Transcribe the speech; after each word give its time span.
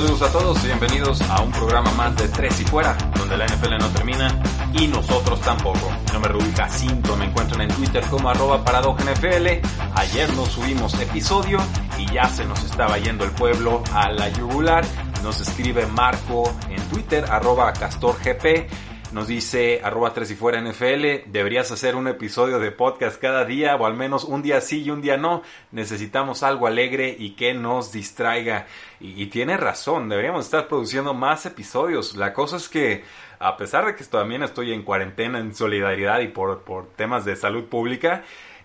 Saludos 0.00 0.22
a 0.22 0.32
todos 0.32 0.64
y 0.64 0.68
bienvenidos 0.68 1.20
a 1.20 1.42
un 1.42 1.52
programa 1.52 1.92
más 1.92 2.16
de 2.16 2.26
Tres 2.28 2.58
y 2.58 2.64
Fuera, 2.64 2.96
donde 3.18 3.36
la 3.36 3.44
NFL 3.44 3.76
no 3.78 3.88
termina 3.90 4.42
y 4.72 4.86
nosotros 4.86 5.38
tampoco. 5.42 5.90
Mi 6.06 6.12
nombre 6.14 6.32
es 6.32 6.38
Rubí 6.38 6.52
Jacinto, 6.56 7.16
me 7.18 7.26
encuentran 7.26 7.60
en 7.60 7.68
Twitter 7.68 8.02
como 8.08 8.30
arroba 8.30 8.64
NFL. 8.64 9.46
Ayer 9.96 10.32
nos 10.32 10.48
subimos 10.52 10.98
episodio 10.98 11.58
y 11.98 12.10
ya 12.14 12.24
se 12.30 12.46
nos 12.46 12.64
estaba 12.64 12.96
yendo 12.96 13.24
el 13.24 13.32
pueblo 13.32 13.82
a 13.92 14.10
la 14.10 14.30
yugular. 14.30 14.86
Nos 15.22 15.38
escribe 15.42 15.84
Marco 15.84 16.50
en 16.70 16.82
Twitter, 16.88 17.26
arroba 17.30 17.70
CastorGP 17.74 18.89
nos 19.12 19.26
dice 19.26 19.80
arroba 19.82 20.12
tres 20.12 20.30
y 20.30 20.36
fuera 20.36 20.60
NFL, 20.60 21.30
deberías 21.30 21.70
hacer 21.70 21.96
un 21.96 22.06
episodio 22.06 22.58
de 22.60 22.70
podcast 22.70 23.20
cada 23.20 23.44
día 23.44 23.74
o 23.76 23.84
al 23.86 23.94
menos 23.94 24.24
un 24.24 24.42
día 24.42 24.60
sí 24.60 24.82
y 24.84 24.90
un 24.90 25.02
día 25.02 25.16
no. 25.16 25.42
Necesitamos 25.72 26.42
algo 26.42 26.66
alegre 26.66 27.16
y 27.18 27.30
que 27.30 27.52
nos 27.52 27.90
distraiga. 27.92 28.66
Y, 29.00 29.20
y 29.20 29.26
tiene 29.26 29.56
razón, 29.56 30.08
deberíamos 30.08 30.44
estar 30.44 30.68
produciendo 30.68 31.12
más 31.12 31.44
episodios. 31.44 32.16
La 32.16 32.32
cosa 32.32 32.56
es 32.56 32.68
que 32.68 33.02
a 33.40 33.56
pesar 33.56 33.86
de 33.86 33.96
que 33.96 34.04
también 34.04 34.42
estoy 34.42 34.72
en 34.72 34.82
cuarentena, 34.82 35.40
en 35.40 35.54
solidaridad 35.54 36.20
y 36.20 36.28
por, 36.28 36.62
por 36.62 36.88
temas 36.88 37.24
de 37.24 37.36
salud 37.36 37.64
pública, 37.64 38.22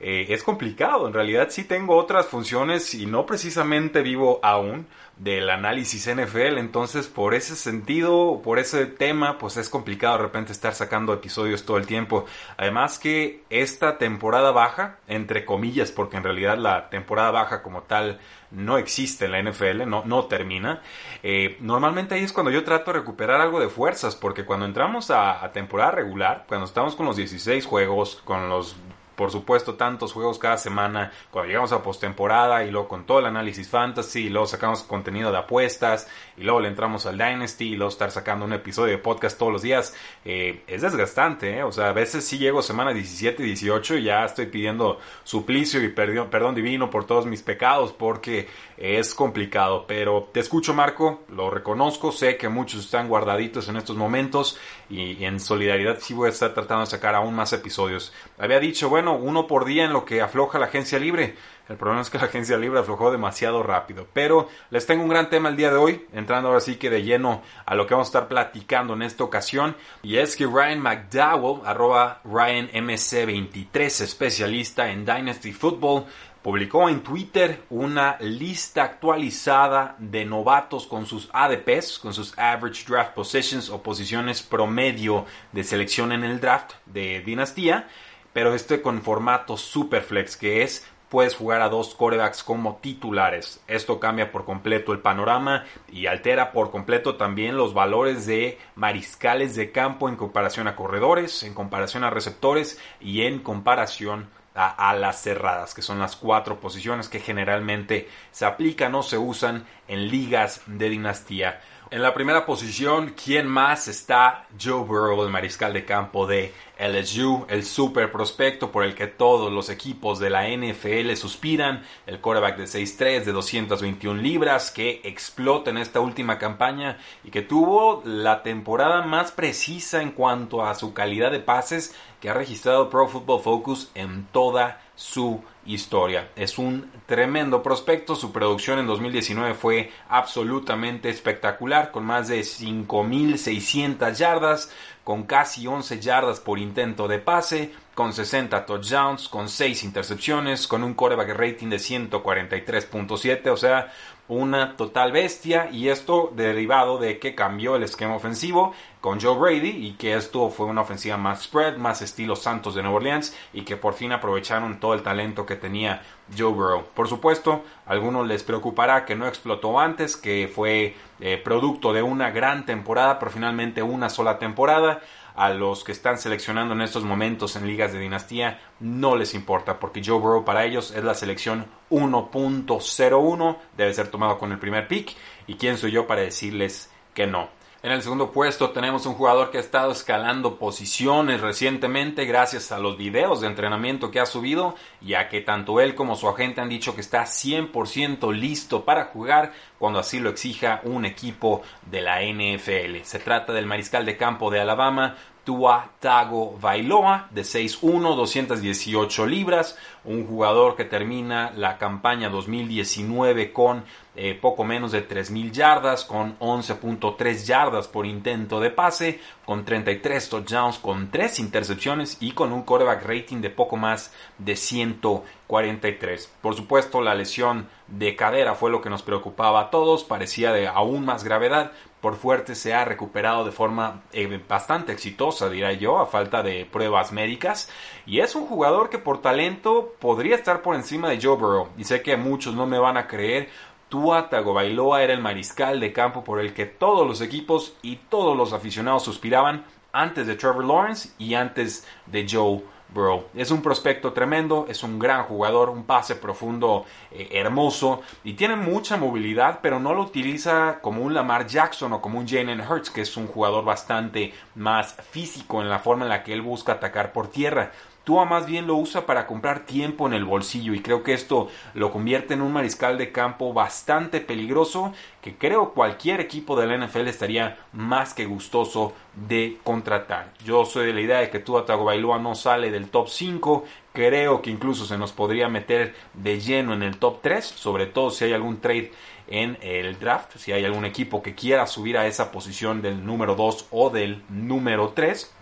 eh, 0.07 0.27
es 0.29 0.43
complicado. 0.43 1.07
En 1.07 1.13
realidad 1.15 1.47
sí 1.49 1.63
tengo 1.63 1.95
otras 1.95 2.27
funciones 2.27 2.93
y 2.93 3.07
no 3.07 3.25
precisamente 3.25 4.03
vivo 4.03 4.39
aún 4.43 4.85
del 5.17 5.49
análisis 5.49 6.07
NFL. 6.07 6.59
Entonces, 6.59 7.07
por 7.07 7.33
ese 7.33 7.55
sentido, 7.55 8.39
por 8.43 8.59
ese 8.59 8.85
tema, 8.85 9.39
pues 9.39 9.57
es 9.57 9.67
complicado 9.67 10.17
de 10.17 10.23
repente 10.25 10.51
estar 10.51 10.75
sacando 10.75 11.11
episodios 11.11 11.65
todo 11.65 11.77
el 11.77 11.87
tiempo. 11.87 12.25
Además 12.55 12.99
que 12.99 13.41
esta 13.49 13.97
temporada 13.97 14.51
baja, 14.51 14.99
entre 15.07 15.43
comillas, 15.43 15.91
porque 15.91 16.17
en 16.17 16.23
realidad 16.23 16.59
la 16.59 16.91
temporada 16.91 17.31
baja 17.31 17.63
como 17.63 17.81
tal 17.81 18.19
no 18.51 18.77
existe 18.77 19.25
en 19.25 19.31
la 19.31 19.41
NFL, 19.41 19.87
no, 19.87 20.03
no 20.05 20.25
termina. 20.25 20.83
Eh, 21.23 21.57
normalmente 21.61 22.13
ahí 22.13 22.23
es 22.23 22.31
cuando 22.31 22.51
yo 22.51 22.63
trato 22.63 22.93
de 22.93 22.99
recuperar 22.99 23.41
algo 23.41 23.59
de 23.59 23.69
fuerzas, 23.69 24.15
porque 24.15 24.45
cuando 24.45 24.67
entramos 24.67 25.09
a, 25.09 25.43
a 25.43 25.51
temporada 25.51 25.89
regular, 25.89 26.45
cuando 26.47 26.67
estamos 26.67 26.95
con 26.95 27.07
los 27.07 27.15
16 27.15 27.65
juegos, 27.65 28.21
con 28.23 28.49
los 28.49 28.75
por 29.15 29.31
supuesto, 29.31 29.75
tantos 29.75 30.13
juegos 30.13 30.39
cada 30.39 30.57
semana. 30.57 31.11
Cuando 31.31 31.47
llegamos 31.47 31.71
a 31.71 31.81
postemporada 31.81 32.63
y 32.63 32.71
luego 32.71 32.87
con 32.87 33.05
todo 33.05 33.19
el 33.19 33.25
análisis 33.25 33.69
fantasy, 33.69 34.25
y 34.25 34.29
luego 34.29 34.47
sacamos 34.47 34.83
contenido 34.83 35.31
de 35.31 35.37
apuestas, 35.37 36.07
y 36.37 36.43
luego 36.43 36.59
le 36.59 36.67
entramos 36.67 37.05
al 37.05 37.17
Dynasty, 37.17 37.73
y 37.73 37.75
luego 37.75 37.89
estar 37.89 38.11
sacando 38.11 38.45
un 38.45 38.53
episodio 38.53 38.91
de 38.93 38.97
podcast 38.97 39.37
todos 39.37 39.51
los 39.51 39.61
días, 39.61 39.95
eh, 40.23 40.63
es 40.67 40.81
desgastante, 40.81 41.57
¿eh? 41.57 41.63
O 41.63 41.71
sea, 41.71 41.89
a 41.89 41.93
veces 41.93 42.25
sí 42.25 42.37
llego 42.37 42.61
semana 42.61 42.93
17 42.93 43.43
y 43.43 43.45
18 43.47 43.97
y 43.97 44.03
ya 44.03 44.25
estoy 44.25 44.47
pidiendo 44.47 44.99
suplicio 45.23 45.83
y 45.83 45.89
perdón, 45.89 46.29
perdón 46.29 46.55
divino 46.55 46.89
por 46.89 47.05
todos 47.05 47.25
mis 47.25 47.41
pecados 47.41 47.93
porque 47.93 48.47
es 48.77 49.13
complicado. 49.13 49.85
Pero 49.87 50.29
te 50.31 50.39
escucho, 50.39 50.73
Marco, 50.73 51.23
lo 51.29 51.49
reconozco, 51.49 52.11
sé 52.11 52.37
que 52.37 52.49
muchos 52.49 52.85
están 52.85 53.07
guardaditos 53.07 53.69
en 53.69 53.77
estos 53.77 53.95
momentos 53.95 54.57
y, 54.89 55.23
en 55.25 55.39
solidaridad 55.39 55.97
sí 55.99 56.13
voy 56.13 56.27
a 56.27 56.31
estar 56.31 56.53
tratando 56.53 56.81
de 56.85 56.91
sacar 56.91 57.15
aún 57.15 57.35
más 57.35 57.53
episodios. 57.53 58.13
Había 58.37 58.59
dicho, 58.59 58.89
bueno, 58.89 59.15
uno 59.15 59.47
por 59.47 59.65
día 59.65 59.85
en 59.85 59.93
lo 59.93 60.05
que 60.05 60.21
afloja 60.21 60.59
la 60.59 60.67
agencia 60.67 60.99
libre. 60.99 61.35
El 61.67 61.77
problema 61.77 62.01
es 62.01 62.11
que 62.11 62.19
la 62.19 62.25
agencia 62.25 62.57
libre 62.57 62.79
aflojó 62.79 63.11
demasiado 63.11 63.63
rápido. 63.63 64.07
Pero 64.13 64.49
les 64.69 64.85
tengo 64.85 65.03
un 65.03 65.09
gran 65.09 65.29
tema 65.29 65.49
el 65.49 65.55
día 65.55 65.71
de 65.71 65.77
hoy, 65.77 66.05
entrando 66.13 66.49
ahora 66.49 66.59
sí 66.59 66.75
que 66.75 66.91
de 66.91 67.03
lleno 67.03 67.41
a 67.65 67.73
lo 67.73 67.87
que 67.87 67.95
vamos 67.95 68.07
a 68.07 68.09
estar 68.09 68.27
platicando 68.27 68.93
en 68.93 69.01
esta 69.01 69.23
ocasión. 69.23 69.75
Y 70.03 70.17
es 70.17 70.35
que 70.35 70.45
Ryan 70.45 70.79
McDowell, 70.79 71.65
arroba 71.65 72.21
RyanMC23, 72.23 74.01
especialista 74.01 74.91
en 74.91 75.05
Dynasty 75.05 75.53
Football, 75.53 76.05
publicó 76.45 76.89
en 76.89 77.01
Twitter 77.01 77.63
una 77.71 78.17
lista 78.19 78.83
actualizada 78.83 79.95
de 79.97 80.25
novatos 80.25 80.85
con 80.85 81.07
sus 81.07 81.27
ADPs, 81.33 81.97
con 81.97 82.13
sus 82.13 82.37
Average 82.37 82.85
Draft 82.87 83.15
Positions 83.15 83.71
o 83.71 83.81
posiciones 83.81 84.43
promedio 84.43 85.25
de 85.51 85.63
selección 85.63 86.11
en 86.11 86.23
el 86.23 86.39
draft 86.39 86.73
de 86.85 87.21
Dinastía 87.21 87.87
pero 88.31 88.53
este 88.53 88.83
con 88.83 89.01
formato 89.01 89.57
Superflex, 89.57 90.37
que 90.37 90.61
es 90.61 90.85
puedes 91.09 91.35
jugar 91.35 91.61
a 91.63 91.69
dos 91.69 91.95
corebacks 91.95 92.43
como 92.43 92.75
titulares. 92.75 93.63
Esto 93.65 93.99
cambia 93.99 94.31
por 94.31 94.45
completo 94.45 94.91
el 94.91 94.99
panorama 94.99 95.63
y 95.91 96.05
altera 96.05 96.51
por 96.51 96.69
completo 96.69 97.15
también 97.15 97.57
los 97.57 97.73
valores 97.73 98.27
de 98.27 98.59
mariscales 98.75 99.55
de 99.55 99.71
campo 99.71 100.09
en 100.09 100.15
comparación 100.15 100.67
a 100.67 100.75
corredores, 100.75 101.41
en 101.41 101.55
comparación 101.55 102.03
a 102.03 102.11
receptores 102.11 102.79
y 102.99 103.21
en 103.21 103.39
comparación 103.39 104.23
a 104.23 104.44
alas 104.55 105.21
cerradas, 105.21 105.73
que 105.73 105.81
son 105.81 105.99
las 105.99 106.15
cuatro 106.15 106.59
posiciones 106.59 107.09
que 107.09 107.19
generalmente 107.19 108.09
se 108.31 108.45
aplican 108.45 108.95
o 108.95 109.03
se 109.03 109.17
usan 109.17 109.65
en 109.87 110.09
ligas 110.09 110.61
de 110.65 110.89
dinastía. 110.89 111.61
En 111.91 112.01
la 112.01 112.15
primera 112.15 112.47
posición, 112.47 113.13
¿quién 113.15 113.47
más 113.47 113.87
está? 113.87 114.47
Joe 114.59 114.83
Burrow, 114.83 115.23
el 115.23 115.29
mariscal 115.29 115.71
de 115.71 115.85
campo 115.85 116.25
de 116.25 116.51
LSU, 116.79 117.45
el 117.47 117.63
super 117.63 118.11
prospecto 118.11 118.71
por 118.71 118.83
el 118.83 118.95
que 118.95 119.05
todos 119.05 119.53
los 119.53 119.69
equipos 119.69 120.17
de 120.17 120.31
la 120.31 120.49
NFL 120.49 121.13
suspiran, 121.13 121.83
el 122.07 122.19
quarterback 122.19 122.57
de 122.57 122.63
6'3 122.63 123.23
de 123.23 123.31
221 123.31 124.19
libras 124.19 124.71
que 124.71 125.01
explota 125.03 125.69
en 125.69 125.77
esta 125.77 125.99
última 125.99 126.39
campaña 126.39 126.97
y 127.23 127.29
que 127.29 127.43
tuvo 127.43 128.01
la 128.03 128.41
temporada 128.41 129.03
más 129.03 129.31
precisa 129.31 130.01
en 130.01 130.11
cuanto 130.11 130.65
a 130.65 130.73
su 130.73 130.91
calidad 130.91 131.31
de 131.31 131.39
pases 131.39 131.95
que 132.19 132.31
ha 132.31 132.33
registrado 132.33 132.89
Pro 132.89 133.07
Football 133.07 133.41
Focus 133.43 133.91
en 133.93 134.25
toda 134.31 134.81
su 134.95 135.43
historia. 135.65 136.29
Es 136.35 136.57
un 136.57 136.91
tremendo 137.05 137.63
prospecto, 137.63 138.15
su 138.15 138.31
producción 138.31 138.79
en 138.79 138.87
2019 138.87 139.53
fue 139.53 139.91
absolutamente 140.09 141.09
espectacular, 141.09 141.91
con 141.91 142.05
más 142.05 142.27
de 142.27 142.41
5.600 142.41 144.13
yardas, 144.13 144.71
con 145.03 145.23
casi 145.23 145.67
11 145.67 145.99
yardas 145.99 146.39
por 146.39 146.57
intento 146.59 147.07
de 147.07 147.19
pase, 147.19 147.71
con 147.93 148.11
60 148.11 148.65
touchdowns, 148.65 149.29
con 149.29 149.49
6 149.49 149.83
intercepciones, 149.83 150.67
con 150.67 150.83
un 150.83 150.93
quarterback 150.95 151.29
rating 151.29 151.69
de 151.69 151.77
143.7, 151.77 153.47
o 153.49 153.57
sea, 153.57 153.93
una 154.27 154.75
total 154.75 155.11
bestia 155.11 155.69
y 155.71 155.89
esto 155.89 156.31
derivado 156.35 156.97
de 156.97 157.19
que 157.19 157.35
cambió 157.35 157.75
el 157.75 157.83
esquema 157.83 158.15
ofensivo 158.15 158.73
con 158.99 159.21
Joe 159.21 159.37
Brady 159.37 159.69
y 159.69 159.91
que 159.93 160.15
esto 160.15 160.49
fue 160.49 160.65
una 160.65 160.81
ofensiva 160.81 161.15
más 161.15 161.43
spread, 161.43 161.77
más 161.77 162.01
estilo 162.01 162.35
Santos 162.35 162.73
de 162.73 162.81
Nueva 162.81 162.97
Orleans 162.97 163.37
y 163.53 163.61
que 163.61 163.77
por 163.77 163.93
fin 163.93 164.11
aprovecharon 164.11 164.79
todo 164.79 164.95
el 164.95 165.03
talento 165.03 165.45
que 165.45 165.55
tenía 165.55 166.01
Joe 166.35 166.51
Burrow. 166.51 166.85
Por 166.95 167.07
supuesto, 167.07 167.63
a 167.85 167.91
algunos 167.91 168.25
les 168.27 168.41
preocupará 168.41 169.05
que 169.05 169.15
no 169.15 169.27
explotó 169.27 169.79
antes, 169.79 170.17
que 170.17 170.51
fue 170.53 170.95
eh, 171.19 171.39
producto 171.43 171.93
de 171.93 172.01
una 172.01 172.31
gran 172.31 172.65
temporada, 172.65 173.19
pero 173.19 173.29
finalmente 173.29 173.83
una 173.83 174.09
sola 174.09 174.39
temporada 174.39 175.01
a 175.35 175.49
los 175.49 175.83
que 175.83 175.91
están 175.91 176.17
seleccionando 176.17 176.73
en 176.73 176.81
estos 176.81 177.03
momentos 177.03 177.55
en 177.55 177.67
ligas 177.67 177.91
de 177.93 177.99
dinastía 177.99 178.59
no 178.79 179.15
les 179.15 179.33
importa 179.33 179.79
porque 179.79 180.01
Joe 180.03 180.19
Burrow 180.19 180.45
para 180.45 180.65
ellos 180.65 180.91
es 180.91 181.03
la 181.03 181.13
selección 181.13 181.65
1.01 181.89 183.57
debe 183.77 183.93
ser 183.93 184.07
tomado 184.07 184.37
con 184.37 184.51
el 184.51 184.59
primer 184.59 184.87
pick 184.87 185.15
y 185.47 185.55
quién 185.55 185.77
soy 185.77 185.91
yo 185.91 186.07
para 186.07 186.21
decirles 186.21 186.89
que 187.13 187.27
no 187.27 187.49
en 187.85 187.91
el 187.91 188.01
segundo 188.01 188.31
puesto 188.31 188.71
tenemos 188.71 189.05
un 189.05 189.13
jugador 189.13 189.51
que 189.51 189.59
ha 189.59 189.61
estado 189.61 189.91
escalando 189.91 190.57
posiciones 190.57 191.39
recientemente 191.39 192.25
gracias 192.25 192.71
a 192.71 192.79
los 192.79 192.97
videos 192.97 193.41
de 193.41 193.47
entrenamiento 193.47 194.09
que 194.09 194.19
ha 194.19 194.25
subido, 194.25 194.73
ya 195.01 195.29
que 195.29 195.41
tanto 195.41 195.79
él 195.79 195.93
como 195.93 196.15
su 196.15 196.27
agente 196.27 196.61
han 196.61 196.69
dicho 196.69 196.95
que 196.95 197.01
está 197.01 197.25
100% 197.25 198.33
listo 198.33 198.85
para 198.85 199.05
jugar 199.05 199.53
cuando 199.77 199.99
así 199.99 200.19
lo 200.19 200.31
exija 200.31 200.81
un 200.83 201.05
equipo 201.05 201.61
de 201.85 202.01
la 202.01 202.23
NFL. 202.23 203.03
Se 203.03 203.19
trata 203.19 203.53
del 203.53 203.67
mariscal 203.67 204.03
de 204.03 204.17
campo 204.17 204.49
de 204.49 204.61
Alabama, 204.61 205.15
Tua 205.43 205.91
Tago 205.99 206.57
Bailoa, 206.59 207.27
de 207.29 207.43
6'1, 207.43 208.15
218 208.15 209.27
libras, 209.27 209.77
un 210.03 210.25
jugador 210.25 210.75
que 210.75 210.85
termina 210.85 211.51
la 211.55 211.77
campaña 211.77 212.29
2019 212.29 213.53
con 213.53 213.85
eh, 214.15 214.37
poco 214.39 214.63
menos 214.63 214.91
de 214.91 215.07
3.000 215.07 215.51
yardas, 215.51 216.05
con 216.05 216.37
11.3 216.39 217.45
yardas 217.45 217.87
por 217.87 218.05
intento 218.05 218.59
de 218.59 218.69
pase, 218.69 219.19
con 219.45 219.65
33 219.65 220.29
touchdowns, 220.29 220.79
con 220.79 221.11
3 221.11 221.39
intercepciones 221.39 222.17
y 222.21 222.31
con 222.31 222.53
un 222.53 222.63
quarterback 222.63 223.05
rating 223.05 223.41
de 223.41 223.49
poco 223.49 223.77
más 223.77 224.13
de 224.37 224.55
143. 224.55 226.31
Por 226.41 226.55
supuesto, 226.55 227.01
la 227.01 227.15
lesión 227.15 227.67
de 227.87 228.15
cadera 228.15 228.55
fue 228.55 228.71
lo 228.71 228.81
que 228.81 228.89
nos 228.89 229.03
preocupaba 229.03 229.61
a 229.61 229.69
todos, 229.69 230.03
parecía 230.03 230.51
de 230.51 230.67
aún 230.67 231.05
más 231.05 231.23
gravedad, 231.23 231.71
por 232.05 232.17
fuerte 232.17 232.53
se 232.53 232.71
ha 232.71 232.85
recuperado 232.85 233.43
de 233.45 233.51
forma 233.51 234.03
eh, 234.13 234.39
bastante 234.47 234.91
exitosa, 234.91 235.49
diría 235.49 235.73
yo, 235.73 235.97
a 235.97 236.05
falta 236.05 236.43
de 236.43 236.63
pruebas 236.63 237.11
médicas. 237.11 237.67
Y 238.05 238.19
es 238.19 238.35
un 238.35 238.45
jugador 238.45 238.91
que 238.91 238.99
por 238.99 239.23
talento 239.23 239.95
podría 239.99 240.35
estar 240.35 240.61
por 240.61 240.75
encima 240.75 241.09
de 241.09 241.19
Joe 241.19 241.35
Burrow. 241.35 241.69
Y 241.79 241.83
sé 241.83 242.03
que 242.03 242.15
muchos 242.15 242.53
no 242.53 242.67
me 242.67 242.77
van 242.77 242.97
a 242.97 243.07
creer. 243.07 243.49
Tua 243.89 244.29
Tagovailoa 244.29 245.03
era 245.03 245.13
el 245.13 245.21
mariscal 245.21 245.79
de 245.79 245.93
campo 245.93 246.23
por 246.23 246.39
el 246.39 246.53
que 246.53 246.65
todos 246.65 247.07
los 247.07 247.21
equipos 247.21 247.75
y 247.81 247.97
todos 247.97 248.35
los 248.35 248.53
aficionados 248.53 249.03
suspiraban 249.03 249.63
antes 249.91 250.27
de 250.27 250.35
Trevor 250.35 250.65
Lawrence 250.65 251.09
y 251.17 251.35
antes 251.35 251.87
de 252.05 252.27
Joe 252.29 252.63
Bro. 252.93 253.29
Es 253.35 253.51
un 253.51 253.61
prospecto 253.61 254.13
tremendo, 254.13 254.65
es 254.69 254.83
un 254.83 254.99
gran 254.99 255.23
jugador, 255.23 255.69
un 255.69 255.83
pase 255.83 256.15
profundo 256.15 256.85
eh, 257.11 257.29
hermoso 257.31 258.01
y 258.23 258.33
tiene 258.33 258.55
mucha 258.55 258.97
movilidad, 258.97 259.59
pero 259.61 259.79
no 259.79 259.93
lo 259.93 260.01
utiliza 260.01 260.79
como 260.81 261.01
un 261.01 261.13
Lamar 261.13 261.47
Jackson 261.47 261.93
o 261.93 262.01
como 262.01 262.19
un 262.19 262.27
Jalen 262.27 262.61
Hurts, 262.61 262.89
que 262.89 263.01
es 263.01 263.17
un 263.17 263.27
jugador 263.27 263.65
bastante 263.65 264.33
más 264.55 264.95
físico 265.11 265.61
en 265.61 265.69
la 265.69 265.79
forma 265.79 266.05
en 266.05 266.09
la 266.09 266.23
que 266.23 266.33
él 266.33 266.41
busca 266.41 266.73
atacar 266.73 267.11
por 267.11 267.27
tierra. 267.27 267.71
Tua 268.05 268.23
más 268.25 268.45
bien 268.45 268.67
lo 268.67 268.75
usa 268.75 269.07
para 269.07 269.25
comprar 269.25 269.65
tiempo 269.65 270.05
en 270.05 270.13
el 270.13 270.25
bolsillo 270.25 270.75
y 270.75 270.81
creo 270.81 271.01
que 271.01 271.13
esto 271.13 271.49
lo 271.73 271.91
convierte 271.91 272.35
en 272.35 272.43
un 272.43 272.53
mariscal 272.53 272.99
de 272.99 273.11
campo 273.11 273.51
bastante 273.51 274.21
peligroso 274.21 274.93
que 275.21 275.35
creo 275.35 275.73
cualquier 275.73 276.21
equipo 276.21 276.55
de 276.55 276.67
la 276.67 276.77
NFL 276.77 277.07
estaría 277.07 277.57
más 277.73 278.13
que 278.13 278.25
gustoso 278.25 278.93
de 279.27 279.57
contratar. 279.63 280.31
Yo 280.43 280.65
soy 280.65 280.85
de 280.85 280.93
la 280.93 281.01
idea 281.01 281.19
de 281.19 281.31
que 281.31 281.39
Tua 281.39 281.65
Tagovailoa 281.65 282.19
no 282.19 282.35
sale 282.35 282.69
del 282.69 282.89
top 282.89 283.09
5, 283.09 283.65
creo 283.91 284.39
que 284.39 284.51
incluso 284.51 284.85
se 284.85 284.99
nos 284.99 285.11
podría 285.11 285.49
meter 285.49 285.95
de 286.13 286.39
lleno 286.39 286.75
en 286.75 286.83
el 286.83 286.97
top 286.97 287.23
3, 287.23 287.43
sobre 287.43 287.87
todo 287.87 288.11
si 288.11 288.25
hay 288.25 288.33
algún 288.33 288.61
trade 288.61 288.91
en 289.27 289.57
el 289.61 289.97
draft, 289.97 290.37
si 290.37 290.51
hay 290.51 290.63
algún 290.63 290.85
equipo 290.85 291.23
que 291.23 291.33
quiera 291.33 291.65
subir 291.65 291.97
a 291.97 292.05
esa 292.05 292.31
posición 292.31 292.83
del 292.83 293.03
número 293.03 293.33
2 293.33 293.69
o 293.71 293.89
del 293.89 294.21
número 294.29 294.89
3 294.89 295.34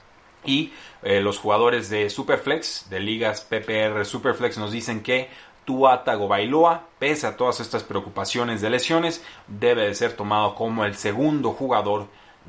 y 0.46 0.72
eh, 1.04 1.22
los 1.22 1.38
jugadores 1.40 1.90
de 1.90 2.10
Superflex, 2.10 2.90
de 2.90 3.00
ligas 3.00 3.42
PPR 3.42 4.06
Superflex, 4.06 4.58
nos 4.58 4.72
dicen 4.72 5.04
que 5.04 5.30
Tua 5.66 6.04
Tagovailoa, 6.04 6.88
pese 7.00 7.28
a 7.28 7.38
todas 7.38 7.60
estas 7.60 7.84
preocupaciones 7.84 8.62
de 8.62 8.70
lesiones, 8.70 9.24
debe 9.48 9.88
de 9.88 9.96
ser 9.96 10.14
tomado 10.14 10.56
como 10.56 10.86
el 10.86 10.96
segundo 10.96 11.52
jugador 11.52 12.08